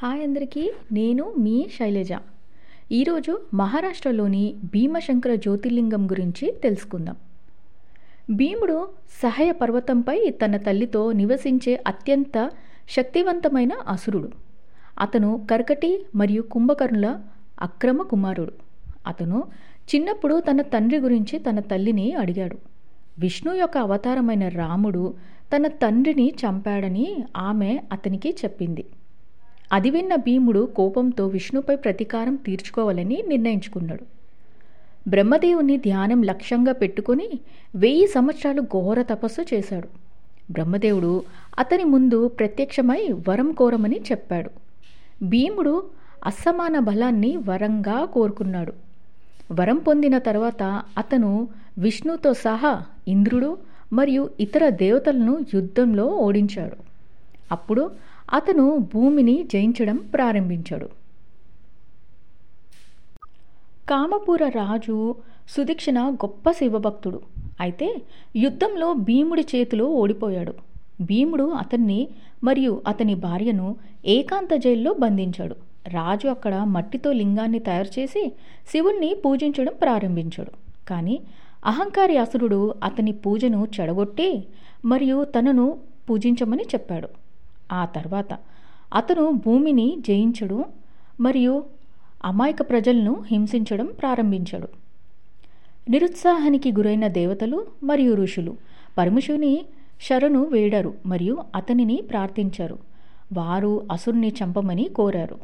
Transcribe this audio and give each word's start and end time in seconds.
Hi 0.00 0.22
అందరికీ 0.24 0.62
నేను 0.96 1.24
మీ 1.44 1.54
శైలజ. 1.74 2.14
ఈరోజు 2.96 3.32
మహారాష్ట్రలోని 3.60 4.42
భీమశంకర 4.72 5.34
జ్యోతిర్లింగం 5.44 6.02
గురించి 6.10 6.46
తెలుసుకుందాం. 6.64 7.16
భీముడు 8.38 8.76
సహాయ 9.22 9.52
పర్వతంపై 9.60 10.16
తన 10.42 10.56
తల్లితో 10.66 11.02
నివసించే 11.20 11.74
అత్యంత 11.92 12.36
శక్తివంతమైన 12.96 13.72
అసురుడు. 13.94 14.28
అతను 15.04 15.30
కర్కటి 15.52 15.90
మరియు 16.22 16.42
కుంభకర్ణుల 16.54 17.06
అక్రమ 17.68 18.02
కుమారుడు. 18.12 18.54
అతను 19.06 19.40
చిన్నప్పుడు 19.94 20.36
తన 20.50 20.60
తండ్రి 20.74 21.00
గురించి 21.06 21.38
తన 21.38 21.58
తల్లిని 21.72 22.06
అడిగాడు. 22.24 22.58
విష్ణు 23.24 23.54
యొక్క 23.62 23.78
అవతారమైన 23.78 24.48
రాముడు 24.60 25.04
తన 25.54 25.66
తండ్రిని 25.84 26.28
చంపాడని 26.44 27.08
ఆమె 27.48 27.72
అతనికి 27.92 28.36
చెప్పింది. 28.44 28.86
అది 29.72 29.90
విన్న 29.90 30.14
భీముడు 30.14 30.68
కోపంతో 30.76 31.26
విష్ణుపై 31.26 31.76
ప్రతీకారం 31.76 32.34
తీర్చుకోవాలని 32.34 33.24
నిర్ణయించుకున్నాడు. 33.28 34.04
బ్రహ్మదేవుని 35.10 35.76
ధ్యానం 35.76 36.22
లక్ష్యంగా 36.22 36.72
పెట్టుకొని 36.72 37.28
వెయ్యి 37.76 38.06
సంవత్సరాలు 38.06 38.60
ఘోర 38.60 39.02
తపస్సు 39.02 39.54
చేశాడు. 39.54 39.88
బ్రహ్మదేవుడు 40.52 41.22
అతని 41.58 41.84
ముందు 41.84 42.28
ప్రత్యక్షమై 42.28 43.08
వరం 43.28 43.52
కోరమని 43.52 44.00
చెప్పాడు. 44.12 44.50
భీముడు 45.22 45.82
అసమాన 46.24 46.78
బలాన్ని 46.78 47.36
వరంగా 47.36 48.04
కోరుకున్నాడు. 48.04 48.72
వరం 49.52 49.76
పొందిన 49.76 50.18
తర్వాత 50.18 50.82
అతను 50.98 51.48
విష్ణుతో 51.78 52.32
సహా 52.32 52.82
ఇంద్రుడు 53.08 53.58
మరియు 53.92 54.30
ఇతర 54.40 54.68
దేవతలను 54.68 55.38
యుద్ధంలో 55.54 56.06
ఓడించాడు. 56.06 56.76
అప్పుడు 57.52 57.90
అతను 58.32 58.88
భూమిని 58.94 59.48
జయించడం 59.52 59.96
ప్రారంభించాడు. 59.96 60.88
కామపుర 63.88 64.48
రాజు 64.48 65.14
సుదీక్షణ 65.48 65.98
గొప్ప 66.00 66.50
శివభక్తుడు. 66.50 67.20
అయితే 67.60 68.02
యుద్ధంలో 68.36 68.92
భీముడి 68.92 69.46
చేతిలో 69.54 69.84
ఓడిపోయాడు. 69.84 70.54
భీముడు 71.00 71.44
అతన్ని 71.44 72.08
మరియు 72.44 72.82
అతని 72.86 73.14
భార్యను 73.14 73.76
ఏకాంత 74.06 74.54
జైల్లో 74.54 74.92
బంధించాడు. 74.92 75.56
రాజు 75.88 76.28
అక్కడ 76.28 76.54
మట్టితో 76.54 77.12
లింగాన్ని 77.12 77.58
తయారు 77.58 78.00
చేసి 78.00 78.32
శివుణ్ణి 78.70 79.16
పూజించడం 79.24 79.72
ప్రారంభించాడు. 79.82 80.52
కానీ 80.88 81.20
అహంకారి 81.64 82.16
అసురుడు 82.16 82.74
అతని 82.82 83.12
పూజను 83.12 83.68
చెడగొట్టి 83.80 84.44
మరియు 84.84 85.24
తనను 85.24 85.78
పూజించమని 86.10 86.62
చెప్పాడు. 86.62 87.08
ఆ 87.72 87.84
తర్వాత 87.84 88.38
అతను 88.94 89.30
భూమిని 89.30 89.96
జయించడం 90.00 90.64
మరియు 91.20 91.64
అమాయక 92.24 92.62
ప్రజలను 92.62 93.24
హింసించడం 93.26 93.86
ప్రారంభించాడు. 93.86 94.68
నిరుత్సాహానికి 95.90 96.72
గురైన 96.72 97.06
దేవతలు 97.06 97.66
మరియు 97.84 98.14
ఋషులు 98.14 98.56
పరమశివుని 98.98 99.64
శరణు 100.08 100.44
వేడారు 100.44 100.94
మరియు 101.06 101.38
అతనిని 101.54 102.02
ప్రార్థించారు. 102.10 102.78
వారు 103.32 103.86
అసురుని 103.92 104.28
చంపమని 104.28 104.84
కోరారు. 104.84 105.38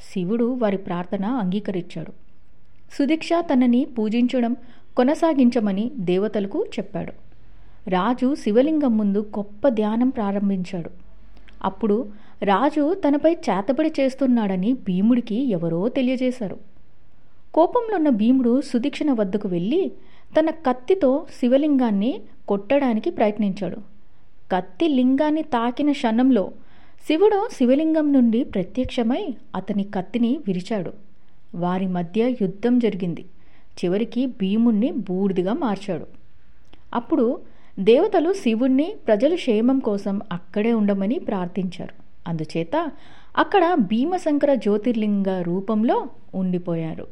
శివుడు 0.00 0.44
వారి 0.44 0.76
ప్రార్థన 0.76 1.24
అంగీకరించాడు. 1.24 2.12
సుదీక్ష 2.92 3.28
తనని 3.40 3.84
పూజించడం 3.84 4.56
కొనసాగించమని 4.96 5.90
దేవతలకు 5.98 6.66
చెప్పాడు. 6.78 7.12
రాజు 7.90 8.34
శివలింగం 8.34 8.98
ముందు 8.98 9.18
గొప్ప 9.18 9.68
ధ్యానం 9.68 10.08
ప్రారంభించాడు. 10.08 11.07
అప్పుడు 11.64 12.08
రాజు 12.42 12.94
తనపై 12.94 13.32
చేతబడి 13.32 13.92
చేస్తున్నాడని 14.00 14.72
భీముడికి 14.72 15.50
ఎవరో 15.50 15.88
తెలియజేశారు. 15.88 16.58
కోపంలో 17.54 17.96
ఉన్న 17.96 18.08
భీముడు 18.08 18.60
సుదీక్షణ 18.60 19.12
వద్దకు 19.12 19.48
వెళ్ళి 19.48 19.92
తన 20.38 20.50
కత్తితో 20.50 21.26
శివలింగాన్ని 21.40 22.20
కొట్టడానికి 22.48 23.10
ప్రయత్నించాడు. 23.10 23.76
కత్తి 24.52 24.88
లింగాన్ని 24.88 25.42
తాకిన 25.42 25.92
క్షణంలో 25.92 26.50
శివుడు 27.06 27.48
శివలింగం 27.52 28.12
నుండి 28.12 28.44
ప్రత్యక్షమై 28.44 29.28
అతని 29.54 29.84
కత్తిని 29.84 30.38
విరిచాడు. 30.46 30.92
వారి 31.54 31.86
మధ్య 31.86 32.30
యుద్ధం 32.42 32.78
జరిగింది. 32.78 33.24
చివరికి 33.84 34.26
భీముణ్ణి 34.26 34.92
బూడిదిగా 34.92 35.52
మార్చాడు. 35.52 36.06
అప్పుడు 36.94 37.38
దేవతలు 37.80 38.32
శివుణ్ణి 38.32 38.96
ప్రజల 39.06 39.34
క్షేమం 39.34 39.78
కోసం 39.78 40.20
అక్కడే 40.32 40.72
ఉండమని 40.72 41.18
ప్రార్థించారు. 41.18 41.94
అందుచేత 42.28 42.90
అక్కడ 43.38 43.74
భీమశంకర 43.74 44.54
జ్యోతిర్లింగ 44.54 45.42
రూపంలో 45.42 46.08
ఉండిపోయారు. 46.34 47.06